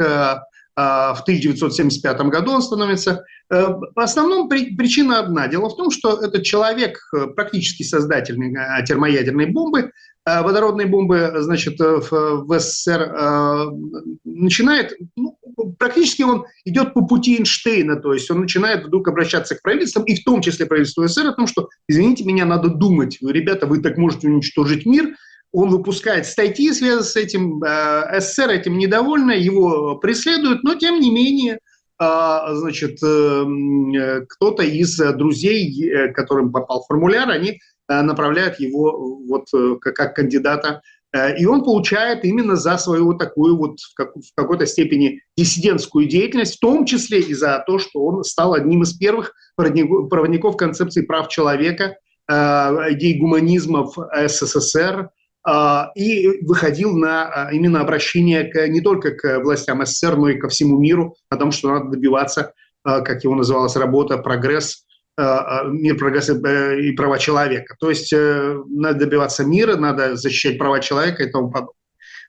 В 0.80 1.22
1975 1.24 2.22
году 2.30 2.52
он 2.52 2.62
становится. 2.62 3.26
В 3.50 3.92
основном 3.96 4.48
причина 4.48 5.20
одна. 5.20 5.48
Дело 5.48 5.70
в 5.70 5.76
том, 5.76 5.92
что 5.92 6.22
этот 6.22 6.44
человек, 6.44 7.00
практически 7.36 7.84
создатель 7.84 8.38
термоядерной 8.86 9.48
бомбы, 9.48 9.92
Э, 10.30 10.42
водородной 10.42 10.86
бомбы, 10.86 11.32
значит, 11.40 11.80
э, 11.80 12.02
в, 12.10 12.60
СССР 12.60 13.02
э, 13.02 13.66
начинает, 14.26 14.94
ну, 15.16 15.38
практически 15.78 16.24
он 16.24 16.46
идет 16.66 16.94
по 16.94 17.06
пути 17.06 17.38
Эйнштейна, 17.38 17.96
то 17.96 18.14
есть 18.14 18.30
он 18.30 18.42
начинает 18.42 18.86
вдруг 18.86 19.08
обращаться 19.08 19.56
к 19.56 19.62
правительствам, 19.62 20.04
и 20.04 20.16
в 20.16 20.24
том 20.24 20.42
числе 20.42 20.66
правительству 20.66 21.08
СССР, 21.08 21.28
о 21.28 21.34
том, 21.34 21.48
что, 21.48 21.70
извините 21.88 22.26
меня, 22.26 22.46
надо 22.46 22.70
думать, 22.70 23.18
ребята, 23.22 23.66
вы 23.66 23.82
так 23.82 23.98
можете 23.98 24.28
уничтожить 24.28 24.86
мир, 24.86 25.16
он 25.51 25.70
выпускает 25.70 26.25
статьи, 26.25 26.72
связанные 26.72 27.03
с 27.03 27.15
этим, 27.15 27.63
СССР 28.20 28.50
этим 28.50 28.77
недовольна, 28.77 29.32
его 29.32 29.96
преследуют, 29.96 30.63
но 30.63 30.75
тем 30.75 31.00
не 31.00 31.12
менее, 31.12 31.60
значит, 32.00 32.98
кто-то 32.98 34.63
из 34.63 34.96
друзей, 34.98 36.12
которым 36.13 36.51
попал 36.51 36.86
формуляр, 36.88 37.29
они 37.29 37.60
Э, 37.89 38.01
направляют 38.01 38.60
его 38.60 39.18
вот 39.27 39.48
э, 39.53 39.75
как 39.82 40.15
кандидата. 40.15 40.82
Э, 41.12 41.36
и 41.36 41.46
он 41.46 41.63
получает 41.63 42.24
именно 42.24 42.56
за 42.56 42.77
свою 42.77 43.06
вот 43.06 43.18
такую 43.18 43.58
вот 43.58 43.79
в, 43.79 43.96
как, 43.96 44.15
в 44.15 44.36
какой-то 44.36 44.68
степени 44.68 45.22
диссидентскую 45.36 46.08
деятельность, 46.08 46.58
в 46.58 46.60
том 46.60 46.86
числе 46.86 47.22
и 47.22 47.34
за 47.34 47.63
то, 47.65 47.79
что 47.79 48.06
он 48.06 48.24
стал 48.24 48.53
одним 48.53 48.84
из 48.84 48.94
первых 48.94 49.34
проводников 49.56 50.56
концепции 50.56 51.01
прав 51.01 51.27
человека, 51.27 51.98
идей 52.29 53.20
гуманизма 53.20 53.86
в 53.86 54.10
СССР, 54.27 55.10
и 55.96 56.43
выходил 56.46 56.98
на 56.98 57.50
именно 57.51 57.81
обращение 57.81 58.43
к, 58.43 58.67
не 58.67 58.81
только 58.81 59.12
к 59.12 59.39
властям 59.39 59.86
СССР, 59.86 60.17
но 60.17 60.29
и 60.29 60.38
ко 60.38 60.50
всему 60.50 60.77
миру 60.77 61.15
о 61.29 61.38
том, 61.38 61.51
что 61.51 61.69
надо 61.69 61.91
добиваться, 61.91 62.53
как 62.84 63.24
его 63.24 63.36
называлась 63.36 63.75
работа, 63.75 64.17
прогресс 64.17 64.86
Э, 65.19 65.24
э, 65.24 65.67
мир, 65.67 65.98
прогресс 65.98 66.29
э, 66.29 66.79
и 66.79 66.93
права 66.93 67.19
человека. 67.19 67.75
То 67.79 67.89
есть 67.89 68.13
надо 68.13 69.00
добиваться 69.00 69.43
мира, 69.43 69.75
надо 69.75 70.15
защищать 70.15 70.58
права 70.58 70.79
человека 70.79 71.24
и 71.24 71.29
тому 71.29 71.51
подобное. 71.51 71.74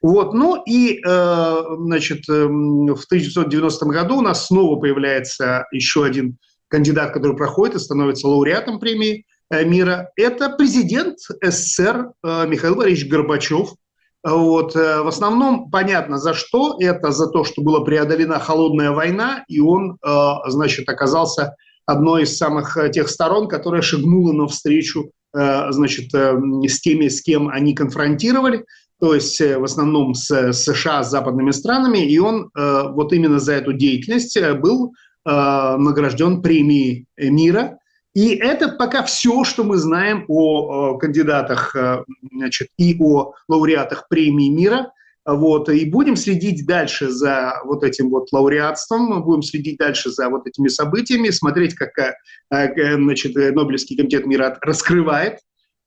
Вот. 0.03 0.33
Ну 0.33 0.63
и, 0.67 0.99
значит, 1.05 2.27
в 2.27 3.05
1990 3.05 3.87
году 3.87 4.17
у 4.17 4.23
нас 4.23 4.47
снова 4.47 4.81
появляется 4.81 5.67
еще 5.73 6.05
один 6.05 6.39
кандидат, 6.69 7.13
который 7.13 7.37
проходит 7.37 7.77
и 7.77 7.81
становится 7.81 8.27
лауреатом 8.27 8.81
премии 8.81 9.27
мира. 9.51 10.11
Это 10.17 10.51
президент 10.51 11.19
СССР 11.43 12.13
Михаил 12.23 12.77
Борисович 12.77 13.11
Горбачев. 13.11 13.75
Вот. 14.23 14.75
В 14.75 15.09
основном 15.09 15.71
понятно 15.71 16.19
за 16.19 16.35
что. 16.35 16.77
Это 16.79 17.11
за 17.11 17.27
то, 17.29 17.45
что 17.45 17.63
была 17.63 17.81
преодолена 17.81 18.39
холодная 18.39 18.93
война, 18.93 19.45
и 19.49 19.61
он, 19.61 19.99
значит, 20.47 20.89
оказался 20.89 21.57
одной 21.91 22.23
из 22.23 22.37
самых 22.37 22.77
э, 22.77 22.91
тех 22.91 23.09
сторон, 23.09 23.49
которая 23.49 23.83
шагнула 23.83 24.33
навстречу 24.33 25.11
э, 25.35 25.67
значит, 25.71 26.15
э, 26.15 26.37
с 26.67 26.81
теми, 26.81 27.09
с 27.09 27.23
кем 27.23 27.49
они 27.49 27.75
конфронтировали, 27.75 28.65
то 29.01 29.15
есть 29.15 29.41
в 29.41 29.65
основном 29.65 30.15
с 30.15 30.53
США, 30.53 31.03
с 31.03 31.11
западными 31.11 31.53
странами, 31.53 32.05
и 32.05 32.19
он 32.19 32.51
вот 32.55 33.15
именно 33.15 33.39
за 33.39 33.55
эту 33.55 33.73
деятельность 33.73 34.39
был 34.61 34.93
награжден 35.25 36.43
премией 36.43 37.07
мира. 37.17 37.79
И 38.15 38.35
это 38.35 38.69
пока 38.69 39.03
все, 39.05 39.45
что 39.45 39.63
мы 39.63 39.77
знаем 39.77 40.25
о 40.29 40.99
кандидатах 40.99 41.77
значит, 42.33 42.69
и 42.77 42.97
о 43.01 43.35
лауреатах 43.49 44.09
премии 44.09 44.49
мира. 44.49 44.93
Вот, 45.27 45.69
и 45.69 45.85
будем 45.85 46.17
следить 46.17 46.67
дальше 46.67 47.11
за 47.11 47.61
вот 47.65 47.85
этим 47.85 48.09
вот 48.09 48.33
лауреатством, 48.33 49.23
будем 49.23 49.43
следить 49.43 49.77
дальше 49.77 50.11
за 50.11 50.31
вот 50.31 50.47
этими 50.47 50.69
событиями, 50.69 51.29
смотреть, 51.29 51.75
как 51.75 51.91
э, 51.99 52.15
э, 52.51 52.97
значит, 52.97 53.35
Нобелевский 53.35 53.97
комитет 53.97 54.27
мира 54.27 54.59
раскрывает 54.63 55.41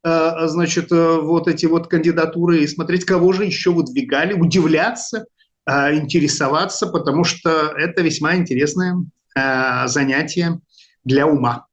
э, 0.06 0.48
значит, 0.48 0.92
вот 0.92 1.48
эти 1.48 1.66
вот 1.66 1.88
кандидатуры 1.88 2.60
и 2.60 2.68
смотреть, 2.68 3.06
кого 3.06 3.34
же 3.34 3.44
еще 3.44 3.72
выдвигали, 3.72 4.34
удивляться, 4.34 5.26
интересоваться, 5.68 6.88
потому 6.88 7.24
что 7.24 7.74
это 7.78 8.02
весьма 8.02 8.36
интересное 8.36 8.98
занятие 9.88 10.60
для 11.06 11.26
ума. 11.26 11.68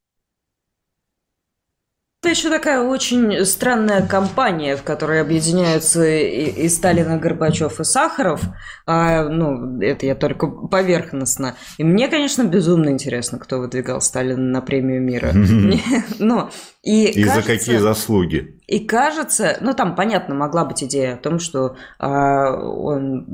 Это 2.22 2.28
еще 2.28 2.50
такая 2.50 2.82
очень 2.82 3.46
странная 3.46 4.06
компания, 4.06 4.76
в 4.76 4.82
которой 4.82 5.22
объединяются 5.22 6.06
и, 6.06 6.64
и 6.64 6.68
Сталин, 6.68 7.14
и 7.14 7.18
Горбачев, 7.18 7.80
и 7.80 7.84
Сахаров. 7.84 8.42
А, 8.84 9.24
ну, 9.24 9.80
это 9.80 10.04
я 10.04 10.14
только 10.14 10.46
поверхностно. 10.46 11.56
И 11.78 11.84
мне, 11.84 12.08
конечно, 12.08 12.44
безумно 12.44 12.90
интересно, 12.90 13.38
кто 13.38 13.58
выдвигал 13.58 14.02
Сталина 14.02 14.42
на 14.42 14.60
премию 14.60 15.00
мира. 15.00 15.32
И, 16.82 17.10
и 17.10 17.24
за 17.24 17.42
какие 17.42 17.76
заслуги? 17.76 18.58
И 18.66 18.80
кажется, 18.80 19.58
ну 19.60 19.74
там, 19.74 19.94
понятно, 19.94 20.34
могла 20.34 20.64
быть 20.64 20.82
идея 20.82 21.14
о 21.14 21.18
том, 21.18 21.38
что 21.38 21.76
а, 21.98 22.54
он 22.56 23.26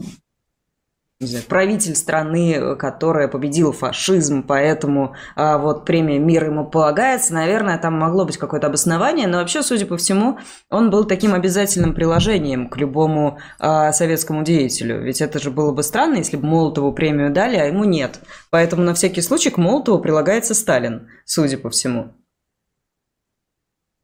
не 1.18 1.28
знаю, 1.28 1.44
правитель 1.48 1.96
страны, 1.96 2.76
которая 2.76 3.28
победила 3.28 3.72
фашизм, 3.72 4.42
поэтому 4.42 5.14
а, 5.34 5.56
вот 5.56 5.86
премия 5.86 6.18
«Мир» 6.18 6.44
ему 6.44 6.66
полагается. 6.66 7.32
Наверное, 7.32 7.78
там 7.78 7.94
могло 7.94 8.26
быть 8.26 8.36
какое-то 8.36 8.66
обоснование, 8.66 9.26
но 9.26 9.38
вообще, 9.38 9.62
судя 9.62 9.86
по 9.86 9.96
всему, 9.96 10.38
он 10.68 10.90
был 10.90 11.06
таким 11.06 11.32
обязательным 11.32 11.94
приложением 11.94 12.68
к 12.68 12.76
любому 12.76 13.38
а, 13.58 13.92
советскому 13.92 14.44
деятелю. 14.44 15.00
Ведь 15.02 15.22
это 15.22 15.38
же 15.38 15.50
было 15.50 15.72
бы 15.72 15.82
странно, 15.82 16.16
если 16.16 16.36
бы 16.36 16.46
Молотову 16.46 16.92
премию 16.92 17.32
дали, 17.32 17.56
а 17.56 17.64
ему 17.64 17.84
нет. 17.84 18.20
Поэтому 18.50 18.82
на 18.82 18.92
всякий 18.92 19.22
случай 19.22 19.48
к 19.48 19.56
Молотову 19.56 19.98
прилагается 20.00 20.54
Сталин, 20.54 21.08
судя 21.24 21.56
по 21.56 21.70
всему. 21.70 22.12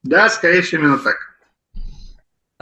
Да, 0.03 0.31
скорее 0.31 0.63
всего, 0.63 0.83
именно 0.83 0.99
так. 0.99 1.32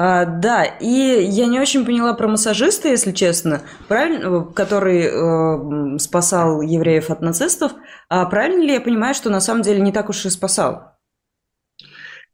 А, 0.03 0.25
да, 0.25 0.65
и 0.65 0.87
я 1.29 1.45
не 1.45 1.61
очень 1.61 1.85
поняла 1.85 2.15
про 2.15 2.27
массажиста, 2.27 2.89
если 2.89 3.13
честно, 3.13 3.61
правильно, 3.87 4.47
который 4.47 5.03
э, 5.05 5.99
спасал 5.99 6.63
евреев 6.63 7.11
от 7.11 7.21
нацистов. 7.21 7.73
А 8.09 8.25
правильно 8.25 8.63
ли 8.63 8.73
я 8.73 8.81
понимаю, 8.81 9.15
что 9.15 9.29
на 9.29 9.41
самом 9.41 9.61
деле 9.61 9.81
не 9.81 9.93
так 9.93 10.09
уж 10.09 10.25
и 10.25 10.31
спасал? 10.31 10.97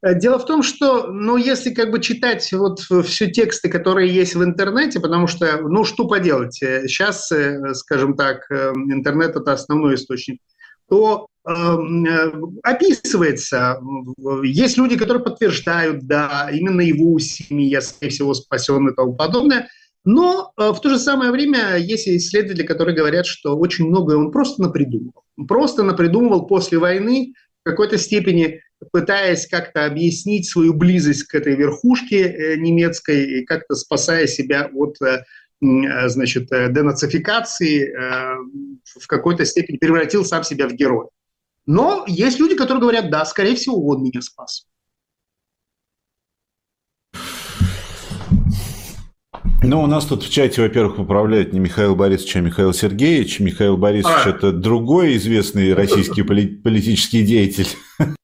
Э, 0.01 0.15
дело 0.15 0.39
в 0.39 0.47
том, 0.47 0.63
что, 0.63 1.09
ну, 1.09 1.37
если 1.37 1.75
как 1.75 1.91
бы 1.91 2.01
читать 2.01 2.53
вот 2.53 2.79
все 3.05 3.33
тексты, 3.33 3.69
которые 3.69 4.15
есть 4.15 4.37
в 4.37 4.45
интернете, 4.45 5.01
потому 5.01 5.27
что, 5.27 5.61
ну, 5.63 5.83
что 5.83 6.07
поделать, 6.07 6.55
сейчас, 6.55 7.33
э, 7.33 7.75
скажем 7.75 8.15
так, 8.15 8.49
э, 8.49 8.75
интернет– 8.75 9.35
это 9.37 9.53
основной 9.53 9.97
источник, 9.97 10.41
то 10.89 11.29
Эм, 11.49 12.05
э, 12.05 12.33
описывается. 12.65 13.81
Есть 14.43 14.77
люди, 14.77 14.97
которые 14.97 15.23
подтверждают, 15.23 16.05
да, 16.05 16.51
именно 16.53 16.81
его 16.81 17.13
усилиями 17.13 17.63
я, 17.63 17.81
скорее 17.81 18.11
всего, 18.11 18.35
спасен 18.35 18.89
и 18.89 18.95
тому 18.95 19.15
подобное. 19.15 19.69
Но 20.05 20.53
э, 20.59 20.71
в 20.71 20.81
то 20.81 20.89
же 20.89 20.99
самое 20.99 21.31
время 21.31 21.77
есть 21.77 22.09
исследователи, 22.09 22.67
которые 22.67 22.97
говорят, 22.97 23.27
что 23.27 23.57
очень 23.57 23.87
многое 23.87 24.17
он 24.17 24.33
просто 24.33 24.61
напридумывал. 24.61 25.23
Просто 25.47 25.85
напридумывал 25.85 26.49
после 26.49 26.79
войны 26.79 27.35
в 27.63 27.69
какой-то 27.69 27.97
степени 27.97 28.61
пытаясь 28.93 29.47
как-то 29.47 29.87
объяснить 29.87 30.47
свою 30.47 30.75
близость 30.75 31.25
к 31.25 31.35
этой 31.37 31.55
верхушке 31.55 32.25
э, 32.25 32.57
немецкой 32.57 33.41
и 33.41 33.45
как-то 33.45 33.77
спасая 33.77 34.27
себя 34.27 34.69
от 34.75 34.97
значит, 35.61 36.49
денацификации, 36.49 37.93
в 38.85 39.07
какой-то 39.07 39.45
степени 39.45 39.77
превратил 39.79 40.25
сам 40.25 40.45
себя 40.45 40.69
в 40.69 40.73
героя. 40.73 41.09
Но 41.67 42.05
есть 42.07 42.39
люди, 42.39 42.55
которые 42.55 42.81
говорят, 42.81 43.11
да, 43.11 43.25
скорее 43.25 43.57
всего, 43.57 43.85
он 43.87 44.03
меня 44.03 44.21
спас. 44.21 44.67
Ну, 49.63 49.83
у 49.83 49.87
нас 49.87 50.05
тут 50.07 50.23
в 50.23 50.31
чате, 50.31 50.63
во-первых, 50.63 51.01
управляет 51.01 51.53
не 51.53 51.59
Михаил 51.59 51.97
Борисович, 51.97 52.37
а 52.37 52.41
Михаил 52.41 52.73
Сергеевич. 52.73 53.41
Михаил 53.41 53.77
Борисович 53.77 54.27
а.– 54.27 54.31
это 54.31 54.53
другой 54.53 55.17
известный 55.17 55.75
российский 55.75 56.23
политический 56.23 57.25
деятель. 57.25 57.69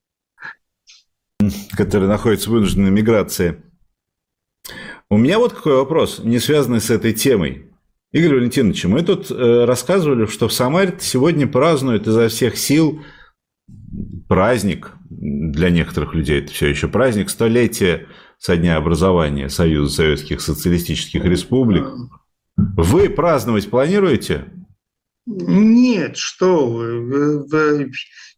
которые 1.76 2.08
находятся 2.08 2.48
в 2.48 2.52
вынужденной 2.52 2.90
миграции. 2.90 3.62
У 5.12 5.18
меня 5.18 5.38
вот 5.38 5.52
какой 5.52 5.76
вопрос, 5.76 6.20
не 6.24 6.38
связанный 6.38 6.80
с 6.80 6.88
этой 6.88 7.12
темой. 7.12 7.66
Игорь 8.12 8.36
Валентинович, 8.36 8.86
мы 8.86 9.02
тут 9.02 9.30
э, 9.30 9.64
рассказывали, 9.66 10.24
что 10.24 10.48
в 10.48 10.54
Самаре 10.54 10.96
сегодня 11.00 11.46
празднуют 11.46 12.06
изо 12.06 12.28
всех 12.28 12.56
сил 12.56 13.02
праздник, 14.26 14.92
для 15.10 15.68
некоторых 15.68 16.14
людей 16.14 16.38
это 16.40 16.50
все 16.50 16.68
еще 16.68 16.88
праздник, 16.88 17.28
столетие 17.28 18.06
со 18.38 18.56
дня 18.56 18.78
образования 18.78 19.50
Союза 19.50 19.96
Советских 19.96 20.40
Социалистических 20.40 21.22
Республик. 21.26 21.84
Вы 22.56 23.10
праздновать 23.10 23.68
планируете? 23.68 24.46
Нет, 25.26 26.16
что. 26.16 27.44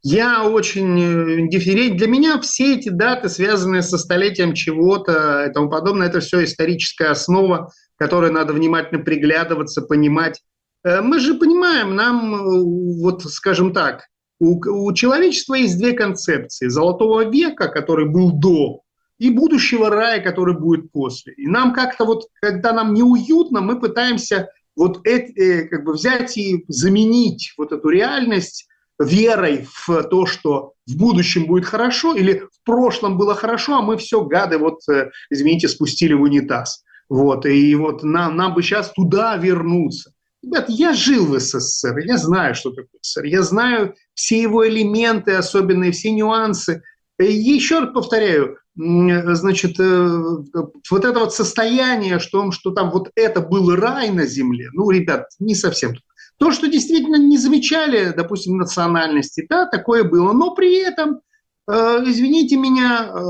Я 0.02 0.44
очень 0.44 1.00
э, 1.00 1.48
дифферент. 1.48 1.96
Для 1.96 2.08
меня 2.08 2.38
все 2.40 2.74
эти 2.74 2.90
даты, 2.90 3.30
связанные 3.30 3.80
со 3.80 3.96
столетием 3.96 4.52
чего-то 4.52 5.46
и 5.46 5.52
тому 5.52 5.70
подобное, 5.70 6.08
это 6.08 6.20
все 6.20 6.44
историческая 6.44 7.08
основа, 7.08 7.72
которой 7.96 8.30
надо 8.30 8.52
внимательно 8.52 9.02
приглядываться, 9.02 9.80
понимать. 9.80 10.42
Э, 10.84 11.00
мы 11.00 11.20
же 11.20 11.34
понимаем, 11.34 11.94
нам, 11.94 12.34
э, 12.34 12.62
вот 13.00 13.22
скажем 13.24 13.72
так, 13.72 14.04
у, 14.38 14.58
у 14.58 14.92
человечества 14.92 15.54
есть 15.54 15.78
две 15.78 15.94
концепции. 15.94 16.68
Золотого 16.68 17.24
века, 17.30 17.68
который 17.68 18.06
был 18.06 18.32
до, 18.32 18.82
и 19.18 19.30
будущего 19.30 19.88
рая, 19.88 20.20
который 20.20 20.58
будет 20.58 20.92
после. 20.92 21.32
И 21.34 21.46
нам 21.46 21.72
как-то 21.72 22.04
вот, 22.04 22.24
когда 22.42 22.72
нам 22.72 22.92
неуютно, 22.92 23.62
мы 23.62 23.80
пытаемся 23.80 24.50
вот 24.76 25.00
это, 25.04 25.32
э, 25.40 25.68
как 25.68 25.84
бы 25.84 25.92
взять 25.92 26.36
и 26.36 26.64
заменить 26.68 27.52
вот 27.56 27.72
эту 27.72 27.88
реальность 27.88 28.66
верой 28.98 29.66
в 29.86 30.02
то, 30.04 30.26
что 30.26 30.72
в 30.86 30.96
будущем 30.96 31.46
будет 31.46 31.64
хорошо, 31.64 32.14
или 32.14 32.40
в 32.52 32.64
прошлом 32.64 33.16
было 33.18 33.34
хорошо, 33.34 33.76
а 33.76 33.82
мы 33.82 33.96
все, 33.96 34.24
гады, 34.24 34.58
вот, 34.58 34.80
э, 34.88 35.10
извините, 35.30 35.68
спустили 35.68 36.12
в 36.12 36.22
унитаз. 36.22 36.84
Вот, 37.08 37.44
и 37.46 37.74
вот 37.74 38.02
нам, 38.02 38.36
нам 38.36 38.54
бы 38.54 38.62
сейчас 38.62 38.90
туда 38.90 39.36
вернуться. 39.36 40.12
Ребят, 40.42 40.66
я 40.68 40.92
жил 40.92 41.26
в 41.26 41.38
СССР, 41.38 41.98
я 41.98 42.18
знаю, 42.18 42.54
что 42.54 42.70
такое 42.70 43.00
СССР, 43.00 43.24
я 43.24 43.42
знаю 43.42 43.94
все 44.14 44.40
его 44.40 44.66
элементы, 44.66 45.32
особенные, 45.32 45.92
все 45.92 46.10
нюансы. 46.12 46.82
И 47.18 47.24
еще 47.24 47.80
раз 47.80 47.92
повторяю, 47.94 48.58
значит, 48.76 49.78
э, 49.78 50.08
вот 50.90 51.04
это 51.04 51.18
вот 51.18 51.34
состояние, 51.34 52.18
что, 52.18 52.50
что 52.50 52.70
там 52.70 52.90
вот 52.90 53.10
это 53.14 53.40
был 53.40 53.74
рай 53.74 54.10
на 54.10 54.26
земле, 54.26 54.68
ну, 54.72 54.90
ребят, 54.90 55.28
не 55.38 55.54
совсем. 55.54 55.94
То, 56.38 56.50
что 56.50 56.66
действительно 56.66 57.16
не 57.16 57.38
замечали, 57.38 58.12
допустим, 58.16 58.56
национальности, 58.56 59.46
да, 59.48 59.66
такое 59.66 60.02
было, 60.02 60.32
но 60.32 60.54
при 60.54 60.82
этом, 60.82 61.20
э, 61.70 62.02
извините 62.06 62.56
меня, 62.56 63.12
э, 63.14 63.20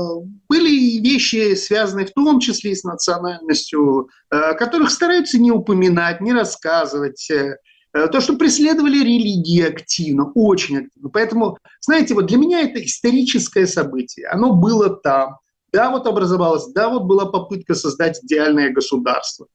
были 0.49 0.99
вещи, 0.99 1.53
связанные 1.55 2.07
в 2.07 2.13
том 2.13 2.39
числе 2.39 2.71
и 2.71 2.75
с 2.75 2.83
национальностью, 2.83 4.09
которых 4.29 4.91
стараются 4.91 5.39
не 5.39 5.51
упоминать, 5.51 6.21
не 6.21 6.33
рассказывать, 6.33 7.29
то, 8.07 8.19
что 8.19 8.35
преследовали 8.35 8.99
религии 8.99 9.61
активно, 9.61 10.31
очень 10.35 10.79
активно. 10.79 11.09
Поэтому, 11.09 11.57
знаете, 11.81 12.13
вот 12.13 12.25
для 12.27 12.37
меня 12.37 12.61
это 12.61 12.83
историческое 12.83 13.67
событие. 13.67 14.27
Оно 14.27 14.53
было 14.53 14.89
там. 14.89 15.37
Да, 15.71 15.89
вот 15.89 16.07
образовалось, 16.07 16.71
да, 16.73 16.89
вот 16.89 17.03
была 17.03 17.25
попытка 17.25 17.73
создать 17.73 18.23
идеальное 18.23 18.71
государство. 18.71 19.47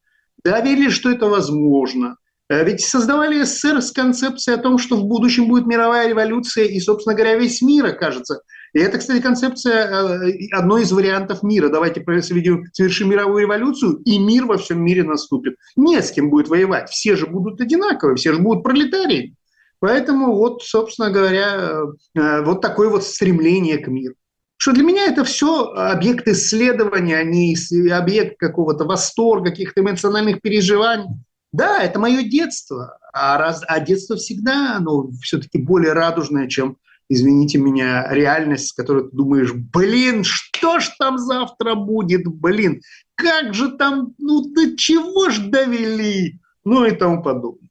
Да, 0.44 0.60
верили, 0.60 0.88
что 0.88 1.10
это 1.10 1.26
возможно. 1.26 2.16
Э, 2.48 2.64
ведь 2.64 2.82
создавали 2.82 3.42
СССР 3.42 3.80
с 3.80 3.92
концепцией 3.92 4.56
о 4.56 4.62
том, 4.62 4.78
что 4.78 4.96
в 4.96 5.04
будущем 5.04 5.48
будет 5.48 5.66
мировая 5.66 6.08
революция, 6.08 6.64
и, 6.64 6.80
собственно 6.80 7.14
говоря, 7.14 7.36
весь 7.36 7.62
мир 7.62 7.86
окажется. 7.86 8.42
И 8.72 8.78
это, 8.78 8.98
кстати, 8.98 9.20
концепция 9.20 9.86
э, 9.86 10.48
одной 10.52 10.82
из 10.82 10.92
вариантов 10.92 11.42
мира. 11.42 11.68
Давайте 11.68 12.04
совершим 12.04 13.10
мировую 13.10 13.42
революцию, 13.42 13.96
и 14.04 14.18
мир 14.18 14.46
во 14.46 14.58
всем 14.58 14.84
мире 14.84 15.02
наступит. 15.02 15.56
Не 15.76 16.00
с 16.00 16.12
кем 16.12 16.30
будет 16.30 16.48
воевать. 16.48 16.88
Все 16.90 17.16
же 17.16 17.26
будут 17.26 17.60
одинаковые, 17.60 18.16
все 18.16 18.32
же 18.32 18.38
будут 18.38 18.62
пролетарии. 18.62 19.34
Поэтому 19.80 20.36
вот, 20.36 20.62
собственно 20.62 21.10
говоря, 21.10 21.80
э, 22.14 22.42
вот 22.42 22.60
такое 22.60 22.88
вот 22.88 23.02
стремление 23.04 23.78
к 23.78 23.88
миру. 23.88 24.14
Что 24.56 24.72
для 24.72 24.84
меня 24.84 25.06
это 25.06 25.24
все 25.24 25.72
объект 25.72 26.28
исследования, 26.28 27.16
а 27.16 27.24
не 27.24 27.56
объект 27.90 28.38
какого-то 28.38 28.84
восторга, 28.84 29.50
каких-то 29.50 29.80
эмоциональных 29.80 30.42
переживаний. 30.42 31.08
Да, 31.52 31.82
это 31.82 31.98
мое 31.98 32.22
детство, 32.22 32.98
а, 33.12 33.38
раз, 33.38 33.62
а 33.66 33.80
детство 33.80 34.16
всегда, 34.16 34.76
оно 34.76 35.10
все-таки 35.22 35.58
более 35.58 35.94
радужное, 35.94 36.46
чем 36.46 36.76
извините 37.10 37.58
меня, 37.58 38.06
реальность, 38.10 38.68
с 38.68 38.72
которой 38.72 39.10
ты 39.10 39.16
думаешь, 39.16 39.52
блин, 39.52 40.22
что 40.24 40.78
ж 40.78 40.88
там 40.98 41.18
завтра 41.18 41.74
будет, 41.74 42.26
блин, 42.26 42.80
как 43.16 43.52
же 43.52 43.72
там, 43.72 44.14
ну 44.18 44.42
до 44.52 44.76
чего 44.76 45.28
ж 45.28 45.40
довели, 45.40 46.40
ну 46.64 46.86
и 46.86 46.92
тому 46.92 47.22
подобное. 47.22 47.68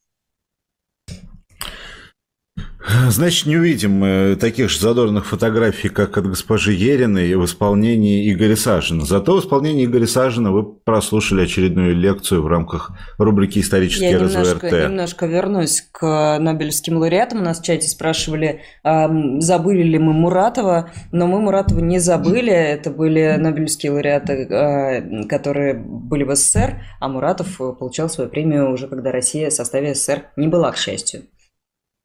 Значит, 3.09 3.45
не 3.45 3.57
увидим 3.57 4.37
таких 4.37 4.69
же 4.69 4.79
задорных 4.79 5.27
фотографий, 5.27 5.89
как 5.89 6.17
от 6.17 6.27
госпожи 6.27 6.73
Ериной 6.73 7.35
в 7.35 7.45
исполнении 7.45 8.31
Игоря 8.31 8.55
Сажина. 8.55 9.05
Зато 9.05 9.35
в 9.35 9.39
исполнении 9.41 9.85
Игоря 9.85 10.07
Сажина 10.07 10.51
вы 10.51 10.63
прослушали 10.63 11.43
очередную 11.43 11.95
лекцию 11.95 12.41
в 12.41 12.47
рамках 12.47 12.91
рубрики 13.17 13.59
«Исторический 13.59 14.09
Я 14.09 14.19
РЗВРТ». 14.19 14.63
Немножко, 14.63 14.87
немножко 14.87 15.25
вернусь 15.25 15.87
к 15.91 16.37
Нобелевским 16.39 16.97
лауреатам. 16.97 17.39
У 17.39 17.43
нас 17.43 17.59
в 17.59 17.63
чате 17.63 17.87
спрашивали, 17.87 18.61
забыли 18.83 19.83
ли 19.83 19.99
мы 19.99 20.13
Муратова, 20.13 20.91
но 21.11 21.27
мы 21.27 21.41
Муратова 21.41 21.79
не 21.79 21.99
забыли. 21.99 22.51
Это 22.51 22.89
были 22.91 23.35
Нобелевские 23.37 23.91
лауреаты, 23.91 24.47
а, 24.51 25.27
которые 25.27 25.73
были 25.75 26.23
в 26.23 26.35
СССР, 26.35 26.81
а 26.99 27.07
Муратов 27.07 27.57
получал 27.57 28.09
свою 28.09 28.29
премию 28.29 28.71
уже 28.71 28.87
когда 28.87 29.11
Россия 29.11 29.49
в 29.49 29.53
составе 29.53 29.93
СССР 29.93 30.23
не 30.35 30.47
была, 30.47 30.71
к 30.71 30.77
счастью. 30.77 31.23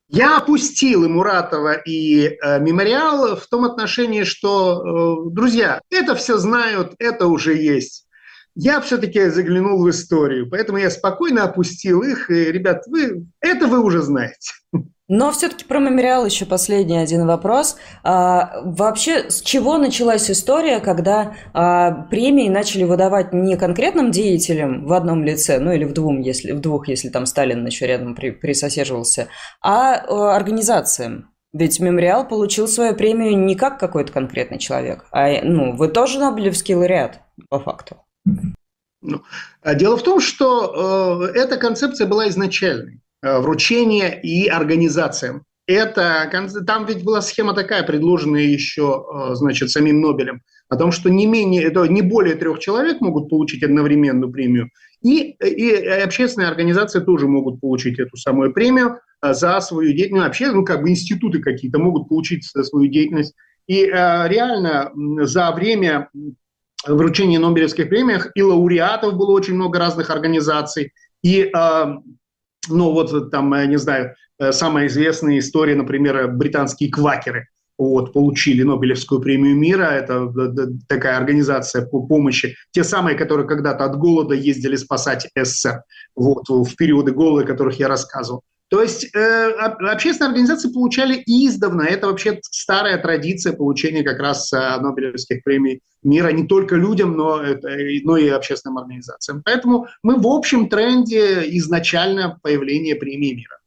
Я 0.08 0.36
опустил 0.36 1.04
и 1.04 1.08
Муратова, 1.08 1.74
и 1.74 2.26
э, 2.26 2.60
мемориал 2.60 3.36
в 3.36 3.46
том 3.46 3.64
отношении, 3.64 4.24
что, 4.24 5.26
э, 5.28 5.30
друзья, 5.30 5.80
это 5.90 6.14
все 6.14 6.36
знают, 6.36 6.94
это 6.98 7.26
уже 7.26 7.56
есть. 7.56 8.06
Я 8.54 8.80
все-таки 8.80 9.28
заглянул 9.30 9.82
в 9.82 9.90
историю, 9.90 10.48
поэтому 10.48 10.78
я 10.78 10.90
спокойно 10.90 11.44
опустил 11.44 12.02
их. 12.02 12.30
И, 12.30 12.52
ребят, 12.52 12.84
вы, 12.86 13.26
это 13.40 13.66
вы 13.66 13.80
уже 13.80 14.02
знаете. 14.02 14.52
Но 15.06 15.32
все-таки 15.32 15.66
про 15.66 15.80
мемориал 15.80 16.24
еще 16.24 16.46
последний 16.46 16.96
один 16.96 17.26
вопрос. 17.26 17.76
А, 18.02 18.62
вообще, 18.64 19.30
с 19.30 19.42
чего 19.42 19.76
началась 19.76 20.30
история, 20.30 20.80
когда 20.80 21.34
а, 21.52 21.90
премии 22.08 22.48
начали 22.48 22.84
выдавать 22.84 23.34
не 23.34 23.58
конкретным 23.58 24.10
деятелям 24.10 24.86
в 24.86 24.92
одном 24.94 25.22
лице, 25.22 25.58
ну 25.58 25.72
или 25.72 25.84
в, 25.84 25.92
двум, 25.92 26.20
если, 26.20 26.52
в 26.52 26.60
двух, 26.60 26.88
если 26.88 27.10
там 27.10 27.26
Сталин 27.26 27.66
еще 27.66 27.86
рядом 27.86 28.14
при, 28.14 28.30
присосеживался, 28.30 29.28
а, 29.60 29.96
а 29.96 30.36
организациям? 30.36 31.30
Ведь 31.52 31.78
мемориал 31.80 32.26
получил 32.26 32.66
свою 32.66 32.96
премию 32.96 33.38
не 33.38 33.54
как 33.54 33.78
какой-то 33.78 34.10
конкретный 34.10 34.58
человек, 34.58 35.04
а 35.12 35.42
ну, 35.42 35.76
вы 35.76 35.88
тоже 35.88 36.18
Нобелевский 36.18 36.74
лауреат, 36.74 37.20
по 37.48 37.60
факту. 37.60 37.98
Ну, 39.02 39.22
а 39.62 39.74
дело 39.74 39.98
в 39.98 40.02
том, 40.02 40.18
что 40.18 41.28
э, 41.30 41.38
эта 41.38 41.58
концепция 41.58 42.06
была 42.06 42.28
изначальной. 42.28 43.03
Э, 43.24 43.38
вручение 43.38 44.20
и 44.22 44.48
организациям. 44.48 45.44
Это, 45.66 46.30
там 46.66 46.84
ведь 46.84 47.02
была 47.02 47.22
схема 47.22 47.54
такая, 47.54 47.82
предложенная 47.82 48.42
еще, 48.42 49.02
э, 49.30 49.34
значит, 49.34 49.70
самим 49.70 50.02
Нобелем, 50.02 50.42
о 50.68 50.76
том, 50.76 50.92
что 50.92 51.08
не, 51.08 51.24
менее, 51.24 51.72
не 51.88 52.02
более 52.02 52.34
трех 52.34 52.58
человек 52.58 53.00
могут 53.00 53.30
получить 53.30 53.62
одновременную 53.62 54.30
премию, 54.30 54.68
и, 55.02 55.36
и 55.40 55.74
общественные 56.04 56.48
организации 56.48 57.00
тоже 57.00 57.26
могут 57.26 57.62
получить 57.62 57.98
эту 57.98 58.14
самую 58.18 58.52
премию 58.52 58.98
э, 59.22 59.32
за 59.32 59.58
свою 59.62 59.94
деятельность. 59.94 60.12
Ну, 60.12 60.26
вообще, 60.26 60.52
ну, 60.52 60.62
как 60.62 60.82
бы 60.82 60.90
институты 60.90 61.38
какие-то 61.38 61.78
могут 61.78 62.10
получить 62.10 62.44
за 62.52 62.62
свою 62.62 62.90
деятельность. 62.90 63.34
И 63.66 63.86
реально 63.86 64.92
за 65.22 65.50
время 65.52 66.10
вручения 66.86 67.38
Нобелевских 67.38 67.88
премий 67.88 68.16
и 68.34 68.42
лауреатов 68.42 69.14
было 69.14 69.30
очень 69.30 69.54
много 69.54 69.78
разных 69.78 70.10
организаций, 70.10 70.92
и 71.22 71.50
э, 71.50 71.84
ну 72.68 72.92
вот 72.92 73.30
там, 73.30 73.54
я 73.54 73.66
не 73.66 73.78
знаю, 73.78 74.14
э, 74.38 74.52
самая 74.52 74.86
известная 74.86 75.38
история, 75.38 75.74
например, 75.74 76.28
британские 76.28 76.90
квакеры 76.90 77.48
вот, 77.78 78.12
получили 78.12 78.62
Нобелевскую 78.62 79.20
премию 79.20 79.56
мира. 79.56 79.84
Это 79.84 80.32
такая 80.88 81.16
организация 81.16 81.84
по 81.86 82.00
помощи. 82.00 82.56
Те 82.72 82.84
самые, 82.84 83.16
которые 83.16 83.46
когда-то 83.46 83.84
от 83.84 83.96
голода 83.96 84.34
ездили 84.34 84.76
спасать 84.76 85.28
СССР 85.36 85.82
вот, 86.14 86.48
в 86.48 86.76
периоды 86.76 87.12
голода, 87.12 87.44
о 87.44 87.46
которых 87.46 87.78
я 87.78 87.88
рассказывал. 87.88 88.42
То 88.68 88.82
есть 88.82 89.14
э, 89.14 89.50
общественные 89.50 90.30
организации 90.30 90.72
получали 90.72 91.22
издавна. 91.26 91.82
Это 91.82 92.06
вообще 92.06 92.40
старая 92.42 92.98
традиция 92.98 93.52
получения 93.52 94.02
как 94.02 94.18
раз 94.18 94.52
э, 94.52 94.80
Нобелевских 94.80 95.44
премий 95.44 95.80
мира 96.02 96.28
не 96.28 96.46
только 96.46 96.76
людям, 96.76 97.16
но, 97.16 97.42
но 98.02 98.16
и 98.16 98.28
общественным 98.28 98.78
организациям. 98.78 99.42
Поэтому 99.44 99.86
мы 100.02 100.16
в 100.16 100.26
общем 100.26 100.68
тренде 100.68 101.56
изначально 101.56 102.38
появления 102.42 102.94
премии 102.94 103.34
мира. 103.34 103.58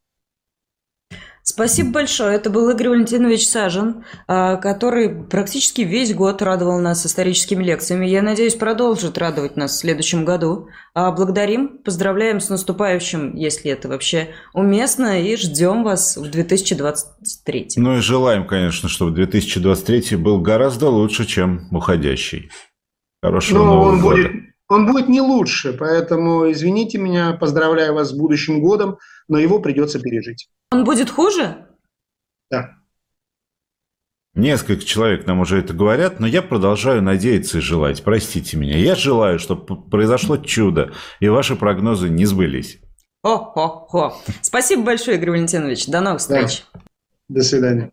Спасибо 1.50 1.92
большое. 1.92 2.36
Это 2.36 2.50
был 2.50 2.70
Игорь 2.70 2.90
Валентинович 2.90 3.48
Сажин, 3.48 4.04
а, 4.28 4.58
который 4.58 5.24
практически 5.24 5.80
весь 5.80 6.14
год 6.14 6.42
радовал 6.42 6.78
нас 6.82 7.06
историческими 7.06 7.64
лекциями. 7.64 8.06
Я 8.06 8.22
надеюсь, 8.22 8.56
продолжит 8.56 9.18
радовать 9.18 9.56
нас 9.56 9.72
в 9.72 9.80
следующем 9.80 10.26
году. 10.26 10.68
А, 10.94 11.10
благодарим, 11.14 11.78
поздравляем 11.78 12.42
с 12.42 12.50
наступающим, 12.50 13.34
если 13.34 13.72
это 13.72 13.88
вообще 13.88 14.32
уместно, 14.54 15.24
и 15.24 15.38
ждем 15.38 15.86
вас 15.86 16.18
в 16.18 16.30
2023. 16.30 17.70
Ну 17.78 17.98
и 17.98 18.02
желаем, 18.02 18.46
конечно, 18.46 18.90
чтобы 18.90 19.12
2023 19.12 20.18
был 20.18 20.42
гораздо 20.42 20.90
лучше, 20.90 21.26
чем 21.26 21.70
уходящий. 21.72 22.52
Хорошего 23.24 23.60
Но 23.60 23.66
Нового 23.68 23.90
он 23.92 24.02
года. 24.02 24.16
Будет, 24.18 24.32
он 24.70 24.86
будет 24.86 25.08
не 25.08 25.22
лучше, 25.22 25.74
поэтому 25.74 26.52
извините 26.52 26.98
меня, 26.98 27.34
поздравляю 27.34 27.94
вас 27.94 28.10
с 28.10 28.14
будущим 28.14 28.62
годом, 28.62 28.98
но 29.28 29.38
его 29.38 29.60
придется 29.60 30.00
пережить. 30.00 30.50
Он 30.72 30.84
будет 30.84 31.10
хуже? 31.10 31.68
Да. 32.52 32.72
Несколько 34.34 34.86
человек 34.86 35.26
нам 35.26 35.40
уже 35.40 35.58
это 35.60 35.74
говорят, 35.74 36.20
но 36.20 36.28
я 36.28 36.42
продолжаю 36.42 37.02
надеяться 37.02 37.58
и 37.58 37.62
желать. 37.62 38.04
Простите 38.04 38.56
меня. 38.56 38.78
Я 38.78 38.96
желаю, 38.96 39.40
чтобы 39.40 39.82
произошло 39.90 40.38
чудо, 40.38 40.94
и 41.20 41.28
ваши 41.28 41.56
прогнозы 41.56 42.10
не 42.10 42.26
сбылись. 42.26 42.80
О-хо-хо. 43.24 44.16
Спасибо 44.42 44.84
большое, 44.84 45.18
Игорь 45.18 45.32
Валентинович. 45.32 45.88
До 45.88 46.02
новых 46.02 46.20
встреч. 46.20 46.66
Да. 46.74 46.82
До 47.30 47.42
свидания. 47.42 47.92